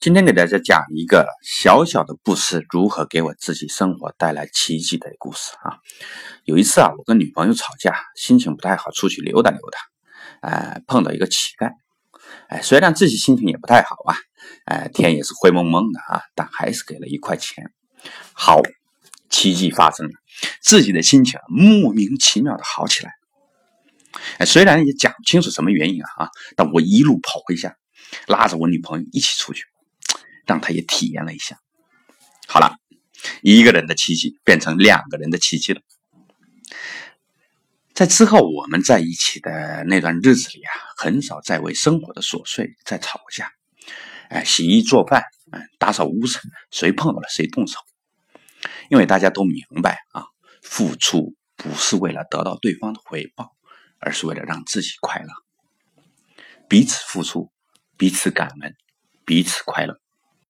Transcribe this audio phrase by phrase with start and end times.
[0.00, 5.74] 今天给大家讲一个小小的故事，如何给我自己生活带来奇迹的故事啊！
[6.44, 11.72] 有一次啊，我跟女朋友吵架，心情不太好，出去溜达溜达，哎，碰到一个乞丐，
[12.46, 14.14] 哎，虽然自己心情也不太好啊，
[14.66, 17.72] 哎，天也是灰蒙蒙的啊，但还是给了一块钱。
[18.32, 18.62] 好，
[19.28, 20.12] 奇迹发生了，
[20.62, 23.10] 自己的心情莫名其妙的好起来。
[24.38, 27.74] 哎，虽然也讲不清楚什么原因，啊，但我一路跑回家，
[28.28, 29.64] 拉着我女朋友一起出去。
[30.48, 31.60] 让他也体验了一下。
[32.48, 32.74] 好了，
[33.42, 35.82] 一个人的奇迹变成两个人的奇迹了。
[37.92, 43.50] 在之后我们在一起的那段日子里啊，很少再为生活的琐碎在吵架。
[44.30, 46.38] 哎，洗衣做饭，嗯，打扫屋子，
[46.70, 47.78] 谁碰到了谁动手。
[48.88, 50.24] 因为大家都明白啊，
[50.62, 53.56] 付出不是为了得到对方的回报，
[53.98, 55.28] 而是为了让自己快乐。
[56.68, 57.50] 彼此付出，
[57.96, 58.74] 彼此感恩，
[59.24, 60.00] 彼此快乐。